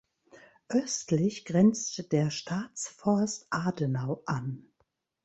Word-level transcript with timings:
Östlich 0.69 1.45
grenzt 1.45 2.11
der 2.11 2.31
"Staatsforst 2.31 3.45
Adenau" 3.51 4.23
an. 4.25 4.65